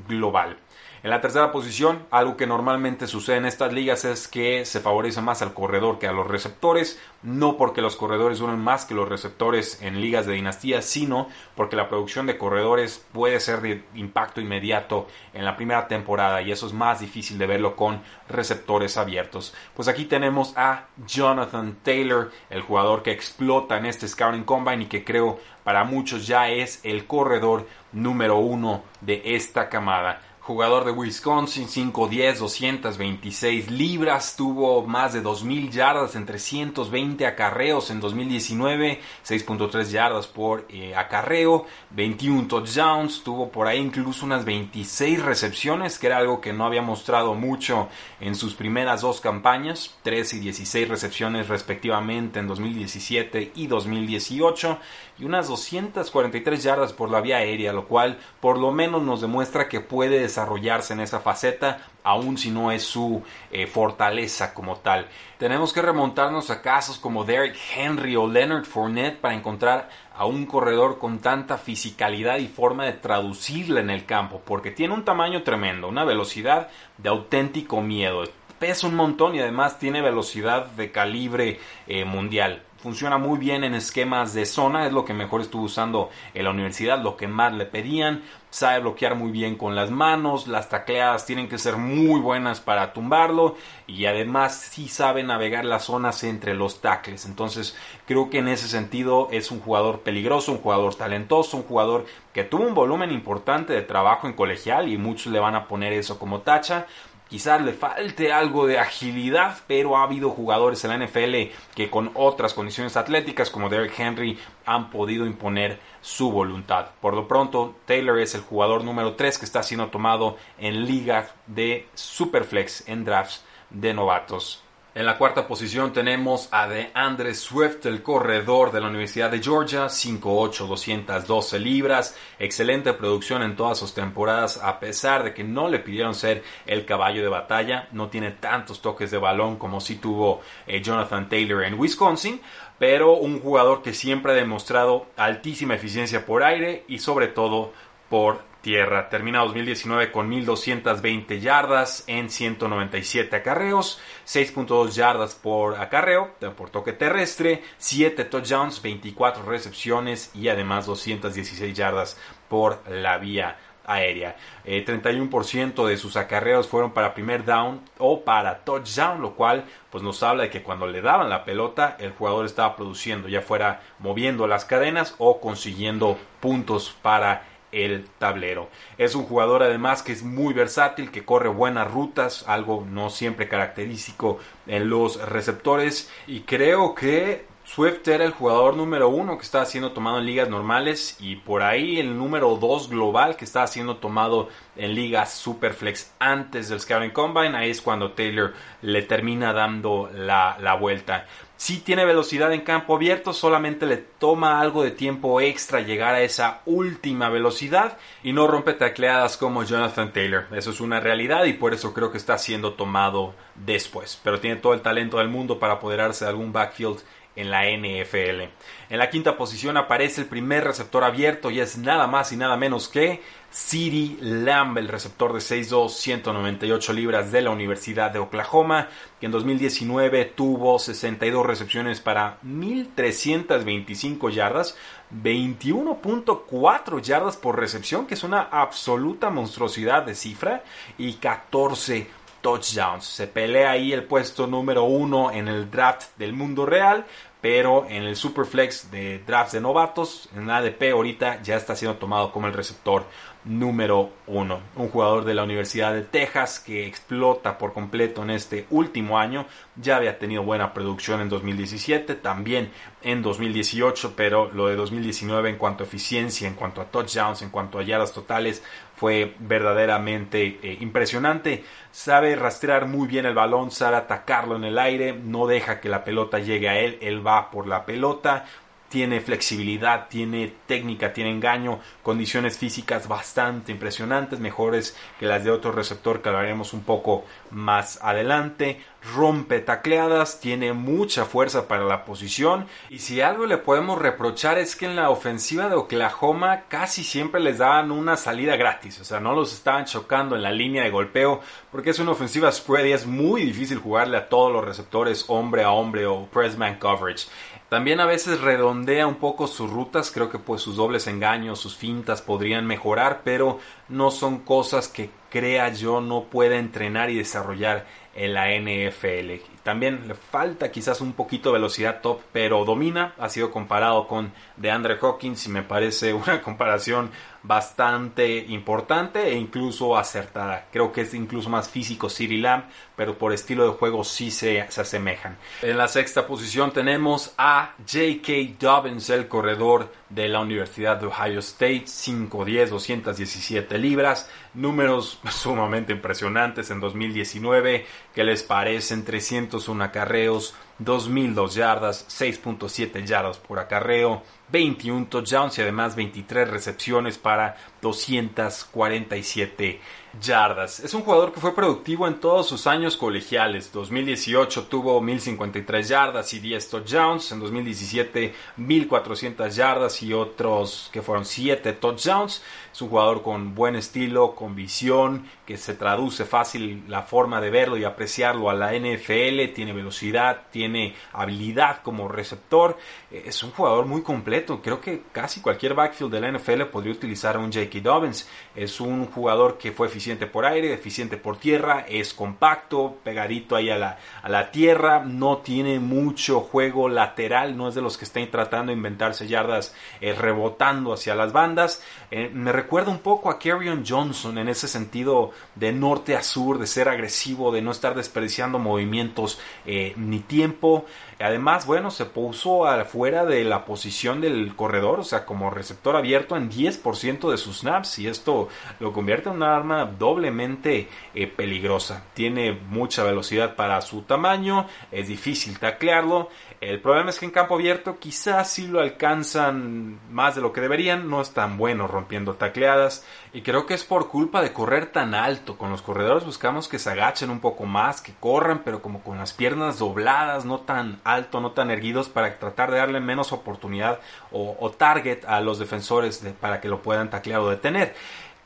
global. 0.09 0.57
En 1.05 1.11
la 1.11 1.21
tercera 1.21 1.53
posición, 1.53 2.07
algo 2.11 2.39
que 2.39 2.47
normalmente 2.47 3.07
sucede 3.07 3.37
en 3.37 3.45
estas 3.45 3.75
ligas 3.75 4.07
es 4.07 4.27
que 4.27 4.65
se 4.65 4.81
favorece 4.81 5.21
más 5.21 5.43
al 5.43 5.53
corredor 5.53 5.99
que 5.99 6.07
a 6.07 6.13
los 6.13 6.27
receptores, 6.27 6.99
no 7.23 7.59
porque 7.59 7.83
los 7.83 7.95
corredores 7.95 8.39
duren 8.39 8.59
más 8.59 8.87
que 8.87 8.95
los 8.95 9.07
receptores 9.07 9.83
en 9.83 10.01
ligas 10.01 10.25
de 10.25 10.33
dinastía, 10.33 10.81
sino 10.81 11.29
porque 11.57 11.77
la 11.77 11.91
producción 11.91 12.25
de 12.25 12.39
corredores 12.39 13.05
puede 13.13 13.39
ser 13.41 13.61
de 13.61 13.85
impacto 13.95 14.41
inmediato 14.41 15.07
en 15.35 15.45
la 15.45 15.57
primera 15.57 15.89
temporada 15.89 16.41
y 16.41 16.51
eso 16.51 16.67
es 16.67 16.73
más 16.73 17.01
difícil 17.01 17.37
de 17.37 17.49
verlo 17.49 17.77
con 17.77 18.01
receptores 18.27 18.97
abiertos. 18.97 19.53
Pues 19.77 19.89
aquí 19.89 20.07
tenemos 20.07 20.57
a 20.57 20.87
Jonathan 21.07 21.77
Taylor, 21.83 22.31
el 22.49 22.63
jugador 22.63 23.03
que 23.03 23.13
explota 23.13 23.77
en 23.77 23.85
este 23.85 24.09
Scouting 24.09 24.45
Combine 24.45 24.85
y 24.85 24.87
que 24.87 25.05
creo 25.05 25.39
para 25.65 25.85
muchos 25.85 26.27
ya 26.27 26.49
es 26.49 26.81
el 26.83 27.07
corredor 27.07 27.69
número 27.93 28.39
uno 28.39 28.85
de 29.03 29.21
esta 29.35 29.69
camada 29.69 30.23
jugador 30.47 30.85
de 30.85 30.91
Wisconsin, 30.91 31.69
5'10, 31.69 32.37
226 32.37 33.71
libras, 33.71 34.37
tuvo 34.37 34.87
más 34.87 35.15
de 35.15 35.23
2.000 35.23 35.71
yardas 35.71 36.17
en 36.17 36.27
320 36.27 37.27
acarreos 37.27 37.91
en 37.91 37.99
2019, 37.99 39.01
6.3 39.27 39.85
yardas 39.85 40.27
por 40.27 40.67
eh, 40.69 40.95
acarreo, 40.95 41.65
21 41.93 42.47
touchdowns, 42.47 43.25
tuvo 43.25 43.49
por 43.49 43.67
ahí 43.67 43.79
incluso 43.79 44.27
unas 44.27 44.45
26 44.45 45.23
recepciones, 45.23 45.99
que 45.99 46.09
era 46.09 46.19
algo 46.19 46.43
que 46.43 46.53
no 46.53 46.67
había 46.67 46.83
mostrado 46.83 47.33
mucho 47.33 47.89
en 48.21 48.35
sus 48.35 48.55
primeras 48.55 49.01
dos 49.01 49.23
campañas, 49.23 49.97
13 50.03 50.37
y 50.37 50.41
16 50.41 50.91
recepciones 50.91 51.49
respectivamente 51.49 52.39
en 52.39 52.49
2017 52.49 53.53
y 53.55 53.67
2018, 53.67 54.79
y 55.19 55.25
unas 55.25 55.49
243 55.49 56.63
yardas 56.63 56.93
por 56.93 57.11
la 57.11 57.23
vía 57.23 57.39
aérea, 57.39 57.73
lo 57.73 57.87
cual 57.89 58.19
por 58.41 58.59
lo 58.59 58.73
menos 58.73 59.03
nos 59.03 59.23
demuestra 59.23 59.71
que 59.71 59.81
puede 59.81 60.34
desarrollarse 60.35 60.93
en 60.93 61.01
esa 61.01 61.21
faceta, 61.21 61.79
aun 62.03 62.37
si 62.37 62.51
no 62.51 62.73
es 62.73 62.83
su 62.83 63.23
eh, 63.53 63.67
fortaleza 63.67 64.53
como 64.53 64.77
tal. 64.77 65.07
Tenemos 65.39 65.73
que 65.73 65.83
remontarnos 65.83 66.51
a 66.51 66.61
casos 66.61 66.99
como 66.99 67.25
Derrick 67.25 67.57
Henry 67.75 68.17
o 68.17 68.27
Leonard 68.27 68.65
Fournette 68.65 69.21
para 69.21 69.35
encontrar 69.35 69.89
a 70.17 70.27
un 70.27 70.47
corredor 70.47 70.99
con 70.99 71.21
tanta 71.21 71.57
fisicalidad 71.57 72.39
y 72.39 72.49
forma 72.49 72.85
de 72.85 72.95
traducirla 72.95 73.81
en 73.81 73.91
el 73.91 74.05
campo, 74.05 74.43
porque 74.45 74.73
tiene 74.73 74.95
un 74.95 75.05
tamaño 75.05 75.43
tremendo, 75.45 75.89
una 75.89 76.05
velocidad 76.05 76.69
de 76.99 77.09
auténtico 77.09 77.81
miedo 77.81 78.25
pesa 78.59 78.87
un 78.87 78.95
montón 78.95 79.35
y 79.35 79.41
además 79.41 79.79
tiene 79.79 80.01
velocidad 80.01 80.67
de 80.67 80.91
calibre 80.91 81.59
eh, 81.87 82.05
mundial 82.05 82.63
funciona 82.85 83.17
muy 83.17 83.39
bien 83.39 83.65
en 83.65 83.75
esquemas 83.75 84.35
de 84.35 84.45
zona, 84.45 84.87
es 84.87 84.93
lo 84.93 85.07
que 85.07 85.15
mejor 85.15 85.41
estuvo 85.41 85.63
usando 85.63 86.11
en 86.35 86.45
la 86.45 86.51
universidad, 86.51 87.01
lo 87.01 87.17
que 87.17 87.27
más 87.27 87.55
le 87.55 87.65
pedían, 87.65 88.23
sabe 88.51 88.81
bloquear 88.81 89.15
muy 89.15 89.31
bien 89.31 89.57
con 89.57 89.75
las 89.75 89.91
manos, 89.91 90.47
las 90.47 90.69
tacleadas 90.69 91.25
tienen 91.25 91.49
que 91.49 91.57
ser 91.57 91.79
muy 91.79 92.21
buenas 92.21 92.61
para 92.61 92.93
tumbarlo 92.93 93.57
y 93.87 94.05
además 94.05 94.69
sí 94.71 94.89
sabe 94.89 95.23
navegar 95.23 95.65
las 95.65 95.85
zonas 95.85 96.23
entre 96.25 96.53
los 96.53 96.83
tackles, 96.83 97.25
entonces 97.25 97.75
creo 98.07 98.29
que 98.29 98.41
en 98.41 98.49
ese 98.49 98.69
sentido 98.69 99.29
es 99.31 99.51
un 99.51 99.61
jugador 99.61 100.01
peligroso, 100.01 100.53
un 100.53 100.59
jugador 100.59 100.95
talentoso, 100.95 101.57
un 101.57 101.63
jugador 101.63 102.05
que 102.35 102.45
tuvo 102.45 102.65
un 102.65 102.75
volumen 102.75 103.13
importante 103.13 103.73
de 103.73 103.81
trabajo 103.81 104.27
en 104.27 104.35
colegial 104.35 104.91
y 104.91 104.99
muchos 104.99 105.33
le 105.33 105.41
van 105.41 105.55
a 105.55 105.69
poner 105.69 105.95
eso 105.95 106.19
como 106.19 106.43
tacha, 106.43 106.87
Quizás 107.35 107.61
le 107.63 107.73
falte 107.73 108.33
algo 108.33 108.65
de 108.69 108.79
agilidad, 108.79 109.59
pero 109.67 109.97
ha 109.97 110.05
habido 110.05 110.31
jugadores 110.31 110.85
en 110.85 110.91
la 110.91 111.05
NFL 111.05 111.53
que 111.75 111.91
con 111.91 112.13
otras 112.15 112.55
condiciones 112.55 112.97
atléticas 112.97 113.51
como 113.51 113.69
Derrick 113.69 113.99
Henry 113.99 114.39
han 114.65 114.89
podido 114.89 115.27
imponer 115.27 115.81
su 116.01 116.31
voluntad. 116.31 116.91
Por 117.01 117.15
lo 117.15 117.27
pronto, 117.27 117.75
Taylor 117.87 118.21
es 118.21 118.37
el 118.37 118.43
jugador 118.43 118.85
número 118.85 119.15
3 119.15 119.39
que 119.39 119.47
está 119.47 119.65
siendo 119.65 119.89
tomado 119.89 120.37
en 120.59 120.87
liga 120.87 121.29
de 121.49 121.89
Superflex 121.95 122.89
en 122.89 123.05
drafts 123.05 123.45
de 123.69 123.95
novatos 123.95 124.64
en 124.95 125.07
la 125.07 125.19
cuarta 125.19 125.49
posición 125.49 125.93
tenemos 125.93 126.49
a 126.53 126.69
DeAndre 126.69 127.35
Swift, 127.35 127.85
el 127.87 128.01
corredor 128.01 128.71
de 128.71 128.81
la 128.81 128.87
Universidad 128.87 129.29
de 129.29 129.43
Georgia, 129.43 129.87
5'8, 129.87 130.69
212 130.69 131.59
libras, 131.59 132.17
excelente 132.39 132.93
producción 132.93 133.43
en 133.43 133.57
todas 133.57 133.77
sus 133.77 133.93
temporadas, 133.93 134.61
a 134.63 134.79
pesar 134.79 135.25
de 135.25 135.35
que 135.35 135.43
no 135.43 135.69
le 135.69 135.81
pidieron 135.81 136.15
ser 136.15 136.45
el 136.67 136.85
caballo 136.85 137.23
de 137.23 137.29
batalla, 137.29 137.89
no 137.91 138.09
tiene 138.09 138.31
tantos 138.31 138.81
toques 138.81 139.11
de 139.11 139.19
balón 139.19 139.57
como 139.57 139.81
sí 139.81 139.97
tuvo 139.97 140.43
eh, 140.67 140.81
Jonathan 140.81 141.29
Taylor 141.29 141.65
en 141.65 141.79
Wisconsin, 141.79 142.41
pero 142.79 143.15
un 143.15 143.41
jugador 143.41 143.83
que 143.83 143.95
siempre 143.95 144.31
ha 144.31 144.37
demostrado 144.37 145.07
altísima 145.17 145.75
eficiencia 145.75 146.25
por 146.25 146.45
aire 146.45 146.85
y 146.87 147.01
sobre 147.01 147.27
todo 147.27 147.73
por 148.09 148.54
tierra. 148.65 149.11
Termina 149.11 149.41
2019 149.41 150.11
con 150.11 150.27
1220 150.29 151.39
yardas 151.39 152.03
en 152.07 152.31
197 152.31 153.37
acarreos, 153.37 154.01
6.2 154.27 154.93
yardas 154.93 155.35
por 155.35 155.77
acarreo, 155.77 156.33
por 156.57 156.71
toque 156.71 156.95
terrestre, 156.95 157.63
7 157.77 158.25
touchdowns, 158.25 158.81
24 158.81 159.45
recepciones 159.45 160.31
y 160.35 160.49
además 160.49 160.87
216 160.87 161.77
yardas 161.77 162.19
por 162.49 162.83
la 162.89 163.19
vía 163.19 163.59
aérea. 163.85 164.37
31% 164.65 165.87
eh, 165.87 165.91
de 165.91 165.97
sus 165.99 166.17
acarreos 166.17 166.67
fueron 166.67 166.93
para 166.93 167.13
primer 167.13 167.45
down 167.45 167.83
o 167.99 168.25
para 168.25 168.65
touchdown, 168.65 169.21
lo 169.21 169.35
cual 169.35 169.67
pues 169.91 170.03
nos 170.03 170.23
habla 170.23 170.45
de 170.45 170.51
que 170.51 170.63
cuando 170.63 170.87
le 170.87 171.03
daban 171.03 171.29
la 171.29 171.45
pelota 171.45 171.97
el 172.01 172.13
jugador 172.13 172.47
estaba 172.47 172.77
produciendo, 172.77 173.29
ya 173.29 173.43
fuera 173.43 173.83
moviendo 173.99 174.47
las 174.47 174.65
cadenas 174.65 175.15
o 175.19 175.39
consiguiendo 175.39 176.19
puntos 176.41 176.97
para 177.03 177.54
el 177.75 178.07
tablero. 178.19 178.69
Es 178.99 179.15
un 179.15 179.25
jugador 179.25 179.63
además 179.63 180.03
que 180.03 180.13
es 180.13 180.23
muy 180.23 180.55
versátil, 180.55 181.11
que 181.11 181.25
corre 181.25 181.49
buenas 181.49 181.91
rutas, 181.91 182.45
algo 182.47 182.87
no 182.89 183.11
siempre 183.11 183.49
característico 183.49 184.39
en 184.67 184.89
los 184.89 185.21
receptores 185.29 186.11
y 186.27 186.41
creo 186.41 186.95
que 186.95 187.47
Swift 187.67 188.07
era 188.09 188.25
el 188.25 188.33
jugador 188.33 188.77
número 188.77 189.09
uno 189.09 189.39
que 189.39 189.43
estaba 189.43 189.65
siendo 189.65 189.93
tomado 189.93 190.19
en 190.19 190.27
ligas 190.27 190.51
normales 190.51 191.17
y 191.19 191.37
por 191.37 191.63
ahí 191.63 191.99
el 191.99 192.17
número 192.19 192.57
dos 192.57 192.91
global 192.91 193.37
que 193.37 193.47
estaba 193.47 193.67
siendo 193.67 193.97
tomado 193.97 194.51
en 194.77 194.95
ligas 194.95 195.33
Superflex 195.33 196.13
antes 196.19 196.69
del 196.69 196.81
Scouting 196.81 197.13
Combine. 197.13 197.57
Ahí 197.57 197.71
es 197.71 197.81
cuando 197.81 198.13
Taylor 198.13 198.53
le 198.83 199.01
termina 199.03 199.55
dando 199.55 200.11
la, 200.15 200.59
la 200.61 200.75
vuelta. 200.75 201.27
Si 201.65 201.79
tiene 201.79 202.05
velocidad 202.05 202.53
en 202.53 202.61
campo 202.61 202.95
abierto, 202.95 203.33
solamente 203.33 203.87
le 203.87 203.97
toma 203.97 204.61
algo 204.61 204.83
de 204.83 204.91
tiempo 204.91 205.41
extra 205.41 205.81
llegar 205.81 206.15
a 206.15 206.21
esa 206.21 206.61
última 206.67 207.31
velocidad 207.31 207.97
y 208.23 208.35
no 208.35 208.47
rompe 208.47 208.75
tacleadas 208.75 209.39
como 209.39 209.65
Jonathan 209.65 210.13
Taylor. 210.13 210.45
Eso 210.55 210.73
es 210.73 210.83
una 210.83 211.01
realidad 211.01 211.47
y 211.47 211.55
por 211.55 211.73
eso 211.73 211.95
creo 211.95 212.13
que 212.13 212.19
está 212.19 212.37
siendo 212.37 212.75
tomado 212.75 213.35
después. 213.55 214.21
Pero 214.23 214.41
tiene 214.41 214.61
todo 214.61 214.75
el 214.75 214.83
talento 214.83 215.17
del 215.17 215.31
mundo 215.31 215.59
para 215.59 215.73
apoderarse 215.73 216.27
de 216.27 216.33
algún 216.33 216.53
backfield 216.53 216.99
en 217.37 217.51
la 217.51 217.65
NFL. 217.65 218.43
En 218.91 218.99
la 218.99 219.11
quinta 219.11 219.37
posición 219.37 219.77
aparece 219.77 220.21
el 220.21 220.27
primer 220.29 220.65
receptor 220.65 221.05
abierto 221.05 221.51
y 221.51 221.61
es 221.61 221.79
nada 221.79 222.07
más 222.07 222.33
y 222.33 222.37
nada 222.37 222.57
menos 222.57 222.89
que 222.89 223.23
CeeDee 223.55 224.19
Lamb, 224.21 224.79
el 224.79 224.89
receptor 224.89 225.33
de 225.33 225.39
6'2, 225.39 225.91
198 225.91 226.93
libras 226.93 227.31
de 227.31 227.41
la 227.41 227.51
Universidad 227.51 228.11
de 228.11 228.19
Oklahoma, 228.19 228.89
que 229.21 229.27
en 229.27 229.33
2019 229.33 230.25
tuvo 230.25 230.79
62 230.81 231.47
recepciones 231.47 232.01
para 232.01 232.41
1.325 232.43 234.31
yardas, 234.33 234.77
21.4 235.13 237.01
yardas 237.01 237.37
por 237.37 237.59
recepción, 237.59 238.07
que 238.07 238.15
es 238.15 238.25
una 238.25 238.43
absoluta 238.43 239.31
monstruosidad 239.31 240.03
de 240.03 240.17
cifra, 240.17 240.65
y 240.99 241.15
14 241.15 242.09
touchdowns. 242.45 243.07
Se 243.07 243.27
pelea 243.27 243.71
ahí 243.71 243.95
el 243.95 244.05
puesto 244.05 244.47
número 244.47 244.85
uno 244.85 245.33
en 245.33 245.49
el 245.49 245.71
draft 245.71 246.17
del 246.19 246.35
mundo 246.35 246.67
real, 246.67 247.07
pero 247.41 247.87
en 247.89 248.05
el 248.05 248.17
Superflex 248.17 248.91
de 248.91 249.21
drafts 249.27 249.53
de 249.53 249.63
novatos, 249.63 250.29
en 250.37 250.51
ADP 250.51 250.93
ahorita 250.93 251.43
ya 251.43 251.57
está 251.57 251.75
siendo 251.75 251.97
tomado 251.97 252.31
como 252.31 252.47
el 252.47 252.53
receptor 252.53 253.07
número 253.45 254.11
uno. 254.27 254.61
Un 254.77 254.89
jugador 254.89 255.25
de 255.25 255.35
la 255.35 255.45
Universidad 255.45 255.93
de 255.93 256.03
Texas 256.03 256.61
que 256.61 256.87
explota 256.87 257.59
por 257.59 257.73
completo 257.73 258.23
en 258.23 258.31
este 258.31 258.67
último 258.71 259.19
año. 259.19 259.47
Ya 259.77 259.97
había 259.97 260.19
tenido 260.19 260.43
buena 260.43 260.73
producción 260.73 261.21
en 261.21 261.29
2017, 261.29 262.15
también 262.15 262.71
en 263.03 263.23
2018, 263.23 264.15
pero 264.17 264.51
lo 264.51 264.69
de 264.69 264.77
2019 264.77 265.51
en 265.51 265.57
cuanto 265.57 265.85
a 265.85 265.87
eficiencia, 265.87 266.49
en 266.49 266.55
cuanto 266.55 266.81
a 266.81 266.87
touchdowns, 266.87 267.43
en 267.43 267.51
cuanto 267.51 267.79
a 267.79 267.83
yardas 267.83 268.13
totales, 268.13 268.63
fue 268.97 269.35
verdaderamente 269.39 270.59
eh, 270.63 270.79
impresionante. 270.81 271.65
Sabe 271.91 272.37
rastrear 272.37 272.87
muy 272.87 273.07
bien 273.07 273.27
el 273.27 273.35
balón, 273.35 273.71
sabe 273.71 273.97
atacarlo 273.97 274.57
en 274.57 274.65
el 274.65 274.79
aire, 274.79 275.13
no 275.13 275.47
deja 275.47 275.81
que 275.81 275.89
la 275.89 276.05
pelota 276.05 276.39
llegue 276.39 276.69
a 276.69 276.79
él, 276.79 276.99
él 277.03 277.27
va 277.27 277.51
por 277.51 277.67
la 277.67 277.85
pelota 277.85 278.47
tiene 278.95 279.21
flexibilidad, 279.21 280.07
tiene 280.07 280.55
técnica, 280.69 281.13
tiene 281.13 281.33
engaño, 281.33 281.81
condiciones 282.05 282.57
físicas 282.57 283.09
bastante 283.09 283.73
impresionantes, 283.73 284.39
mejores 284.39 284.97
que 285.19 285.27
las 285.27 285.43
de 285.43 285.51
otro 285.51 285.73
receptor 285.73 286.23
que 286.23 286.29
hablaremos 286.29 286.73
un 286.73 286.85
poco 286.85 287.25
más 287.51 287.99
adelante, 288.05 288.81
rompe 289.13 289.59
tacleadas, 289.59 290.39
tiene 290.39 290.73
mucha 290.75 291.25
fuerza 291.25 291.67
para 291.67 291.85
la 291.85 292.05
posición. 292.05 292.69
Y 292.89 293.01
si 293.01 293.21
algo 293.21 293.47
le 293.47 293.59
podemos 293.59 293.99
reprochar 293.99 294.59
es 294.59 294.77
que 294.77 294.87
en 294.87 294.95
la 294.95 295.11
ofensiva 295.11 295.69
de 295.69 295.75
Oklahoma 295.75 296.63
casi 296.69 297.03
siempre 297.03 297.41
les 297.41 297.59
daban 297.59 297.91
una 297.91 298.17
salida 298.17 298.55
gratis, 298.55 299.01
o 299.01 299.05
sea, 299.05 299.19
no 299.19 299.35
los 299.35 299.53
estaban 299.53 299.87
chocando 299.87 300.37
en 300.37 300.43
la 300.43 300.53
línea 300.53 300.85
de 300.85 300.91
golpeo 300.91 301.41
porque 301.73 301.91
es 301.91 301.99
una 301.99 302.13
ofensiva 302.13 302.53
spread 302.53 302.85
y 302.85 302.93
es 302.93 303.07
muy 303.07 303.43
difícil 303.43 303.79
jugarle 303.79 304.19
a 304.19 304.29
todos 304.29 304.53
los 304.53 304.65
receptores 304.65 305.25
hombre 305.27 305.65
a 305.65 305.73
hombre 305.73 306.07
o 306.07 306.27
press 306.27 306.57
man 306.57 306.79
coverage. 306.79 307.27
También 307.69 307.99
a 307.99 308.07
veces 308.07 308.41
redondea 308.41 309.07
un 309.07 309.17
poco 309.17 309.47
sus 309.47 309.71
rutas, 309.71 310.11
creo 310.11 310.31
que 310.31 310.39
pues 310.39 310.63
sus 310.63 310.77
dobles 310.77 311.07
engaños, 311.07 311.59
sus 311.59 311.77
fintas 311.77 312.23
podrían 312.23 312.67
mejorar, 312.67 313.23
pero 313.25 313.59
no 313.89 314.11
son 314.11 314.41
cosas 314.41 314.87
que 314.87 315.11
crea 315.31 315.73
yo 315.73 316.01
no 316.01 316.25
pueda 316.25 316.57
entrenar 316.57 317.11
y 317.11 317.17
desarrollar 317.17 317.87
en 318.15 318.35
la 318.35 318.51
NFL. 318.51 319.43
También 319.63 320.07
le 320.07 320.15
falta 320.15 320.71
quizás 320.71 321.01
un 321.01 321.15
poquito 321.15 321.49
de 321.49 321.55
velocidad 321.55 322.01
top, 322.01 322.21
pero 322.33 322.65
domina. 322.65 323.15
Ha 323.19 323.29
sido 323.29 323.51
comparado 323.51 324.07
con 324.07 324.33
DeAndre 324.57 324.99
Hawkins 325.01 325.47
y 325.47 325.51
me 325.51 325.63
parece 325.63 326.15
una 326.15 326.41
comparación 326.43 327.11
bastante 327.45 328.39
importante 328.49 329.29
e 329.29 329.35
incluso 329.35 329.97
acertada. 329.97 330.67
Creo 330.73 330.91
que 330.93 331.03
es 331.03 331.13
incluso 331.13 331.51
más 331.51 331.69
físico 331.69 332.09
City 332.09 332.39
Lamb, 332.39 332.65
pero 332.97 333.19
por 333.19 333.33
estilo 333.33 333.67
de 333.67 333.77
juego 333.77 334.03
sí 334.03 334.31
se, 334.31 334.65
se 334.71 334.81
asemejan. 334.81 335.37
En 335.63 335.77
la 335.77 335.87
sexta 335.87 336.27
posición 336.27 336.73
tenemos 336.73 337.35
a 337.37 337.75
J.K. 337.87 338.57
Dobbins, 338.59 339.11
el 339.11 339.29
corredor 339.29 339.93
de 340.09 340.29
la 340.29 340.41
Universidad 340.41 340.97
de 340.97 341.07
Ohio 341.07 341.41
State, 341.41 341.85
5'10, 341.85 342.69
217 342.69 343.79
libras, 343.79 344.31
números 344.55 345.21
sumamente 345.31 345.93
impresionantes 345.93 346.71
en 346.71 346.81
2019, 346.81 347.85
que 348.15 348.25
les 348.25 348.43
parecen 348.43 349.05
301 349.05 349.85
acarreos, 349.85 350.55
2002 350.79 351.55
yardas, 351.55 352.07
6.7 352.09 353.07
yardas 353.07 353.39
por 353.39 353.59
acarreo, 353.59 354.23
21 354.51 355.07
touchdowns 355.07 355.59
y 355.59 355.63
además 355.63 355.97
23 355.97 356.49
recepciones 356.49 357.19
para 357.19 357.57
247 357.81 359.81
yardas. 360.21 360.81
Es 360.81 360.95
un 360.95 361.03
jugador 361.03 361.33
que 361.33 361.41
fue 361.41 361.55
productivo 361.55 362.07
en 362.07 362.21
todos 362.21 362.49
sus 362.49 362.67
años 362.67 362.97
colegiales. 362.97 363.73
2018 363.73 364.65
tuvo 364.65 365.01
1053 365.01 365.89
yardas 365.89 366.33
y 366.35 366.39
10 366.39 366.71
touchdowns. 366.71 367.33
En 367.33 367.41
2017 367.41 368.35
1400 368.57 369.55
yardas 369.57 370.03
y 370.03 370.13
otros 370.13 370.89
que 370.93 371.03
fueron 371.03 371.25
7 371.25 371.73
touchdowns. 371.75 372.43
Es 372.73 372.83
un 372.83 372.89
jugador 372.89 373.23
con 373.23 373.55
buen 373.55 373.77
estilo, 373.77 374.35
con 374.35 374.55
visión, 374.57 375.27
que 375.47 375.57
se 375.57 375.75
traduce 375.75 376.25
fácil 376.25 376.85
la 376.89 377.03
forma 377.03 377.41
de 377.41 377.51
verlo 377.51 377.77
y 377.77 377.85
apreciarlo 377.85 378.51
a 378.51 378.55
la 378.55 378.73
NFL. 378.73 379.53
Tiene 379.55 379.73
velocidad, 379.73 380.43
tiene 380.51 380.95
habilidad 381.13 381.83
como 381.83 382.09
receptor. 382.09 382.77
Es 383.11 383.43
un 383.43 383.53
jugador 383.53 383.87
muy 383.87 384.03
completo. 384.03 384.61
Creo 384.63 384.81
que 384.81 385.03
casi 385.13 385.41
cualquier 385.41 385.75
backfield 385.75 386.13
de 386.13 386.21
la 386.21 386.33
NFL 386.33 386.63
podría 386.65 386.93
utilizar 386.93 387.37
a 387.37 387.39
un 387.39 387.53
J.K. 387.53 387.81
Dobbins. 387.81 388.29
Es 388.57 388.81
un 388.81 389.07
jugador 389.07 389.59
que 389.59 389.73
fue 389.73 389.87
eficiente 389.87 390.04
por 390.31 390.45
aire, 390.45 390.73
eficiente 390.73 391.17
por 391.17 391.39
tierra, 391.39 391.87
es 391.89 392.13
compacto, 392.13 392.99
pegadito 393.03 393.57
ahí 393.57 393.71
a 393.71 393.79
la, 393.79 393.99
a 394.23 394.29
la 394.29 394.51
tierra, 394.51 395.03
no 395.05 395.39
tiene 395.39 395.81
mucho 395.81 396.41
juego 396.41 396.89
lateral, 396.89 397.57
no 397.57 397.69
es 397.69 397.75
de 397.75 397.81
los 397.81 397.97
que 397.97 398.05
estén 398.05 398.31
tratando 398.31 398.71
de 398.71 398.77
inventarse 398.77 399.27
yardas 399.27 399.75
eh, 400.01 400.13
rebotando 400.13 400.93
hacia 400.93 401.15
las 401.15 401.33
bandas. 401.33 401.83
Eh, 402.11 402.31
me 402.33 402.53
recuerda 402.53 402.91
un 402.91 402.99
poco 402.99 403.31
a 403.31 403.39
Kerryon 403.39 403.85
Johnson 403.87 404.37
en 404.39 404.49
ese 404.49 404.69
sentido 404.69 405.33
de 405.55 405.73
norte 405.73 406.17
a 406.17 406.23
sur, 406.23 406.59
de 406.59 406.67
ser 406.67 406.89
agresivo, 406.89 407.51
de 407.51 407.63
no 407.63 407.71
estar 407.71 407.95
desperdiciando 407.95 408.59
movimientos 408.59 409.41
eh, 409.65 409.95
ni 409.97 410.21
tiempo. 410.21 410.85
Además, 411.21 411.67
bueno, 411.67 411.91
se 411.91 412.07
puso 412.07 412.67
afuera 412.67 413.25
de 413.25 413.45
la 413.45 413.65
posición 413.65 414.21
del 414.21 414.55
corredor, 414.57 415.01
o 415.01 415.05
sea, 415.05 415.25
como 415.25 415.51
receptor 415.51 415.97
abierto 415.97 416.37
en 416.37 416.51
10% 416.51 417.31
de 417.31 417.37
sus 417.37 417.61
snaps 417.61 417.99
y 417.99 418.09
esto 418.09 418.49
lo 418.81 418.93
convierte 418.93 419.29
en 419.29 419.37
un 419.37 419.43
arma 419.43 419.85
doblemente 419.85 420.89
eh, 421.15 421.27
peligrosa. 421.27 422.05
Tiene 422.15 422.53
mucha 422.53 423.05
velocidad 423.05 423.55
para 423.57 423.81
su 423.81 424.03
tamaño, 424.03 424.67
es 424.91 425.09
difícil 425.09 425.59
taclearlo. 425.59 426.29
El 426.61 426.81
problema 426.81 427.11
es 427.11 427.19
que 427.19 427.27
en 427.27 427.31
campo 427.31 427.55
abierto 427.55 427.99
quizás 427.99 428.51
sí 428.51 428.67
lo 428.67 428.81
alcanzan 428.81 430.01
más 430.11 430.35
de 430.35 430.41
lo 430.41 430.53
que 430.53 430.61
deberían, 430.61 431.09
no 431.09 431.21
es 431.21 431.33
tan 431.33 431.59
bueno 431.59 431.87
rompiendo 431.87 432.35
tacleadas 432.35 433.07
y 433.33 433.43
creo 433.43 433.67
que 433.67 433.75
es 433.75 433.85
por 433.85 434.09
culpa 434.09 434.43
de 434.43 434.53
correr 434.53 434.87
tan 434.87 435.15
alto. 435.15 435.59
Con 435.59 435.71
los 435.71 435.83
corredores 435.83 436.25
buscamos 436.25 436.69
que 436.69 436.79
se 436.79 436.91
agachen 436.91 437.31
un 437.31 437.41
poco 437.41 437.67
más, 437.67 438.01
que 438.01 438.15
corran, 438.15 438.63
pero 438.65 438.81
como 438.81 439.03
con 439.03 439.19
las 439.19 439.33
piernas 439.33 439.79
dobladas, 439.79 440.45
no 440.45 440.61
tan 440.61 441.01
alto, 441.05 441.41
no 441.41 441.53
tan 441.53 441.71
erguidos 441.71 442.09
para 442.09 442.39
tratar 442.39 442.71
de 442.71 442.79
darle 442.79 443.01
menos 443.01 443.33
oportunidad 443.33 444.01
o, 444.33 444.71
target 444.71 445.25
a 445.27 445.41
los 445.41 445.59
defensores 445.59 446.25
para 446.41 446.61
que 446.61 446.69
lo 446.69 446.83
puedan 446.83 447.11
taclear 447.11 447.41
o 447.41 447.51
detener. 447.51 447.95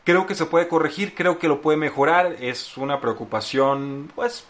Creo 0.08 0.26
que 0.26 0.34
se 0.34 0.46
puede 0.46 0.68
corregir, 0.68 1.14
creo 1.14 1.38
que 1.38 1.48
lo 1.48 1.60
puede 1.60 1.76
mejorar. 1.76 2.36
Es 2.40 2.78
una 2.78 2.98
preocupación 2.98 4.10
pues 4.14 4.42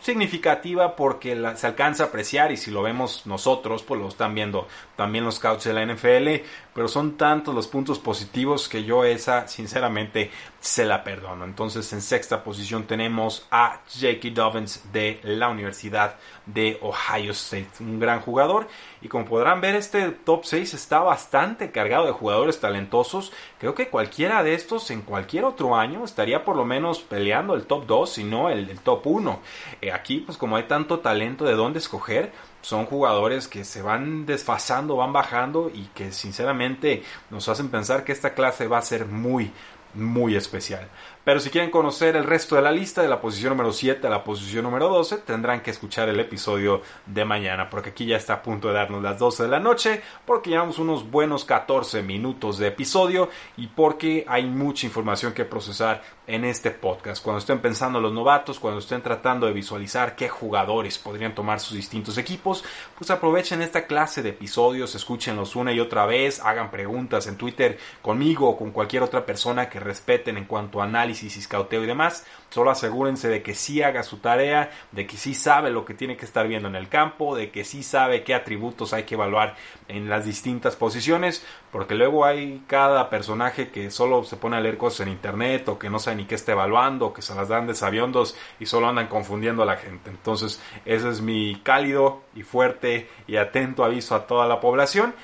significativa 0.00 0.96
porque 0.96 1.40
se 1.54 1.68
alcanza 1.68 2.02
a 2.02 2.06
apreciar 2.08 2.50
y 2.50 2.56
si 2.56 2.72
lo 2.72 2.82
vemos 2.82 3.24
nosotros, 3.24 3.84
pues 3.84 4.00
lo 4.00 4.08
están 4.08 4.34
viendo 4.34 4.66
también 4.96 5.24
los 5.24 5.36
scouts 5.36 5.62
de 5.62 5.72
la 5.72 5.86
NFL. 5.86 6.44
Pero 6.74 6.88
son 6.88 7.16
tantos 7.16 7.54
los 7.54 7.68
puntos 7.68 8.00
positivos 8.00 8.68
que 8.68 8.82
yo 8.82 9.04
esa 9.04 9.46
sinceramente 9.46 10.32
se 10.58 10.84
la 10.84 11.04
perdono. 11.04 11.44
Entonces 11.44 11.92
en 11.92 12.02
sexta 12.02 12.42
posición 12.42 12.82
tenemos 12.82 13.46
a 13.52 13.82
J.K. 13.88 14.30
Dobbins 14.34 14.92
de 14.92 15.20
la 15.22 15.48
Universidad 15.48 16.16
de 16.44 16.76
Ohio 16.82 17.30
State. 17.30 17.68
Un 17.78 18.00
gran 18.00 18.20
jugador 18.20 18.66
y 19.04 19.08
como 19.08 19.26
podrán 19.26 19.60
ver 19.60 19.76
este 19.76 20.08
top 20.08 20.46
6 20.46 20.72
está 20.72 21.00
bastante 21.00 21.70
cargado 21.70 22.06
de 22.06 22.12
jugadores 22.12 22.58
talentosos. 22.58 23.32
Creo 23.58 23.74
que 23.74 23.90
cualquiera 23.90 24.42
de 24.42 24.54
estos 24.54 24.90
en 24.90 25.02
cualquier 25.02 25.44
otro 25.44 25.76
año 25.76 26.06
estaría 26.06 26.42
por 26.42 26.56
lo 26.56 26.64
menos 26.64 27.02
peleando 27.02 27.54
el 27.54 27.66
top 27.66 27.86
2, 27.86 28.10
si 28.10 28.24
no 28.24 28.48
el, 28.48 28.80
top 28.80 29.06
1. 29.06 29.40
Eh, 29.82 29.92
aquí, 29.92 30.20
pues 30.20 30.38
como 30.38 30.56
hay 30.56 30.62
tanto 30.62 31.00
talento 31.00 31.44
de 31.44 31.52
dónde 31.52 31.80
escoger, 31.80 32.32
son 32.62 32.86
jugadores 32.86 33.46
que 33.46 33.62
se 33.64 33.82
van 33.82 34.24
desfasando, 34.24 34.96
van 34.96 35.12
bajando 35.12 35.70
y 35.72 35.82
que 35.94 36.10
sinceramente 36.10 37.02
nos 37.28 37.46
hacen 37.50 37.68
pensar 37.68 38.04
que 38.04 38.12
esta 38.12 38.32
clase 38.32 38.68
va 38.68 38.78
a 38.78 38.82
ser 38.82 39.04
muy, 39.04 39.52
muy 39.94 40.36
especial. 40.36 40.88
Pero 41.24 41.40
si 41.40 41.48
quieren 41.48 41.70
conocer 41.70 42.16
el 42.16 42.24
resto 42.24 42.54
de 42.54 42.62
la 42.62 42.70
lista, 42.70 43.00
de 43.00 43.08
la 43.08 43.20
posición 43.20 43.50
número 43.50 43.72
7 43.72 44.06
a 44.06 44.10
la 44.10 44.22
posición 44.22 44.64
número 44.64 44.88
12, 44.90 45.18
tendrán 45.18 45.62
que 45.62 45.70
escuchar 45.70 46.08
el 46.10 46.20
episodio 46.20 46.82
de 47.06 47.24
mañana, 47.24 47.70
porque 47.70 47.90
aquí 47.90 48.04
ya 48.04 48.18
está 48.18 48.34
a 48.34 48.42
punto 48.42 48.68
de 48.68 48.74
darnos 48.74 49.02
las 49.02 49.18
12 49.18 49.44
de 49.44 49.48
la 49.48 49.58
noche, 49.58 50.02
porque 50.26 50.50
llevamos 50.50 50.78
unos 50.78 51.10
buenos 51.10 51.46
14 51.46 52.02
minutos 52.02 52.58
de 52.58 52.68
episodio 52.68 53.30
y 53.56 53.68
porque 53.68 54.26
hay 54.28 54.44
mucha 54.44 54.86
información 54.86 55.32
que 55.32 55.46
procesar 55.46 56.02
en 56.26 56.44
este 56.44 56.70
podcast. 56.70 57.22
Cuando 57.22 57.38
estén 57.38 57.60
pensando 57.60 58.00
los 58.00 58.12
novatos, 58.12 58.58
cuando 58.58 58.80
estén 58.80 59.02
tratando 59.02 59.46
de 59.46 59.52
visualizar 59.52 60.16
qué 60.16 60.28
jugadores 60.28 60.98
podrían 60.98 61.34
tomar 61.34 61.60
sus 61.60 61.76
distintos 61.76 62.16
equipos, 62.16 62.64
pues 62.96 63.10
aprovechen 63.10 63.60
esta 63.60 63.86
clase 63.86 64.22
de 64.22 64.30
episodios, 64.30 64.94
escúchenlos 64.94 65.54
una 65.54 65.72
y 65.72 65.80
otra 65.80 66.06
vez, 66.06 66.40
hagan 66.40 66.70
preguntas 66.70 67.26
en 67.26 67.36
Twitter 67.36 67.78
conmigo 68.00 68.48
o 68.48 68.56
con 68.56 68.70
cualquier 68.70 69.02
otra 69.02 69.26
persona 69.26 69.68
que 69.68 69.80
respeten 69.80 70.38
en 70.38 70.46
cuanto 70.46 70.80
a 70.80 70.84
análisis 70.84 71.36
y 71.36 71.42
scouteo 71.42 71.84
y 71.84 71.86
demás. 71.86 72.26
Solo 72.48 72.70
asegúrense 72.70 73.28
de 73.28 73.42
que 73.42 73.54
sí 73.54 73.82
haga 73.82 74.02
su 74.02 74.18
tarea, 74.18 74.70
de 74.92 75.06
que 75.06 75.16
sí 75.16 75.34
sabe 75.34 75.70
lo 75.70 75.84
que 75.84 75.94
tiene 75.94 76.16
que 76.16 76.24
estar 76.24 76.48
viendo 76.48 76.68
en 76.68 76.76
el 76.76 76.88
campo, 76.88 77.36
de 77.36 77.50
que 77.50 77.64
sí 77.64 77.82
sabe 77.82 78.24
qué 78.24 78.34
atributos 78.34 78.92
hay 78.92 79.02
que 79.02 79.14
evaluar 79.14 79.56
en 79.88 80.08
las 80.08 80.24
distintas 80.24 80.76
posiciones, 80.76 81.44
porque 81.70 81.94
luego 81.94 82.24
hay 82.24 82.62
cada 82.66 83.10
personaje 83.10 83.68
que 83.68 83.90
solo 83.90 84.24
se 84.24 84.36
pone 84.36 84.56
a 84.56 84.60
leer 84.60 84.78
cosas 84.78 85.00
en 85.00 85.12
internet 85.12 85.68
o 85.68 85.78
que 85.78 85.90
no 85.90 85.98
sabe 85.98 86.13
ni 86.14 86.24
qué 86.24 86.34
está 86.34 86.52
evaluando, 86.52 87.12
que 87.12 87.22
se 87.22 87.34
las 87.34 87.48
dan 87.48 87.66
de 87.66 87.74
sabiondos 87.74 88.36
y 88.58 88.66
solo 88.66 88.88
andan 88.88 89.08
confundiendo 89.08 89.62
a 89.62 89.66
la 89.66 89.76
gente. 89.76 90.10
Entonces, 90.10 90.62
ese 90.84 91.08
es 91.08 91.20
mi 91.20 91.60
cálido 91.62 92.22
y 92.34 92.42
fuerte 92.42 93.08
y 93.26 93.36
atento 93.36 93.84
aviso 93.84 94.14
a 94.14 94.26
toda 94.26 94.46
la 94.46 94.60
población 94.60 95.14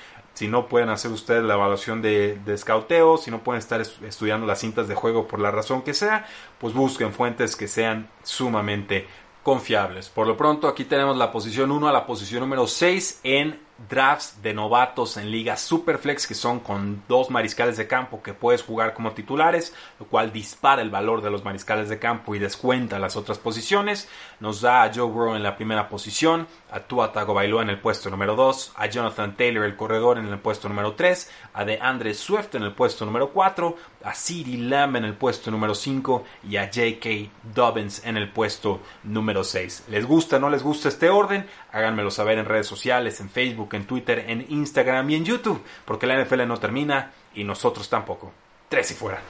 si 0.40 0.48
no 0.48 0.68
pueden 0.68 0.88
hacer 0.88 1.10
ustedes 1.10 1.42
la 1.42 1.52
evaluación 1.52 2.00
de, 2.00 2.38
de 2.46 2.56
scouteo, 2.56 3.18
si 3.18 3.30
no 3.30 3.42
pueden 3.42 3.58
estar 3.58 3.80
estudiando 3.80 4.46
las 4.46 4.60
cintas 4.60 4.88
de 4.88 4.94
juego 4.94 5.26
por 5.26 5.38
la 5.38 5.50
razón 5.50 5.82
que 5.82 5.92
sea, 5.92 6.26
pues 6.58 6.72
busquen 6.72 7.12
fuentes 7.12 7.56
que 7.56 7.68
sean 7.68 8.08
sumamente 8.22 9.06
confiables. 9.42 10.08
Por 10.08 10.26
lo 10.26 10.38
pronto, 10.38 10.68
aquí 10.68 10.84
tenemos 10.84 11.16
la 11.16 11.30
posición 11.30 11.70
1 11.70 11.88
a 11.88 11.92
la 11.92 12.06
posición 12.06 12.40
número 12.40 12.66
6 12.66 13.20
en 13.24 13.60
drafts 13.88 14.42
de 14.42 14.52
novatos 14.52 15.16
en 15.16 15.30
ligas 15.30 15.60
Superflex 15.60 16.26
que 16.26 16.34
son 16.34 16.60
con 16.60 17.02
dos 17.08 17.30
mariscales 17.30 17.76
de 17.76 17.86
campo 17.86 18.22
que 18.22 18.34
puedes 18.34 18.62
jugar 18.62 18.94
como 18.94 19.12
titulares, 19.12 19.74
lo 19.98 20.06
cual 20.06 20.32
dispara 20.32 20.82
el 20.82 20.90
valor 20.90 21.22
de 21.22 21.30
los 21.30 21.44
mariscales 21.44 21.88
de 21.88 21.98
campo 21.98 22.34
y 22.34 22.38
descuenta 22.38 22.98
las 22.98 23.16
otras 23.16 23.38
posiciones. 23.38 24.08
Nos 24.38 24.60
da 24.60 24.82
a 24.82 24.92
Joe 24.92 25.10
Burrow 25.10 25.34
en 25.34 25.42
la 25.42 25.56
primera 25.56 25.88
posición, 25.88 26.46
a 26.70 26.80
Tua 26.80 27.12
Tagovailoa 27.12 27.62
en 27.62 27.70
el 27.70 27.80
puesto 27.80 28.10
número 28.10 28.36
2, 28.36 28.72
a 28.76 28.86
Jonathan 28.86 29.36
Taylor 29.36 29.64
el 29.64 29.76
corredor 29.76 30.18
en 30.18 30.26
el 30.26 30.38
puesto 30.38 30.68
número 30.68 30.94
3, 30.94 31.30
a 31.54 31.64
DeAndre 31.64 32.14
Swift 32.14 32.54
en 32.54 32.62
el 32.62 32.72
puesto 32.72 33.06
número 33.06 33.30
4, 33.30 33.76
a 34.04 34.14
CeeDee 34.14 34.56
Lamb 34.56 34.96
en 34.96 35.04
el 35.04 35.14
puesto 35.14 35.50
número 35.50 35.74
5 35.74 36.24
y 36.48 36.56
a 36.56 36.66
J.K. 36.66 37.30
Dobbins 37.54 38.04
en 38.04 38.16
el 38.16 38.30
puesto 38.30 38.80
número 39.04 39.44
6. 39.44 39.84
¿Les 39.88 40.06
gusta 40.06 40.36
o 40.36 40.40
no 40.40 40.50
les 40.50 40.62
gusta 40.62 40.88
este 40.88 41.10
orden? 41.10 41.46
Háganmelo 41.72 42.10
saber 42.10 42.38
en 42.38 42.46
redes 42.46 42.66
sociales, 42.66 43.20
en 43.20 43.30
Facebook, 43.30 43.74
en 43.74 43.86
Twitter, 43.86 44.24
en 44.28 44.46
Instagram 44.48 45.10
y 45.10 45.14
en 45.16 45.24
YouTube, 45.24 45.62
porque 45.84 46.06
la 46.06 46.22
NFL 46.22 46.46
no 46.46 46.58
termina 46.58 47.12
y 47.34 47.44
nosotros 47.44 47.88
tampoco. 47.88 48.32
Tres 48.68 48.90
y 48.90 48.94
fuera. 48.94 49.20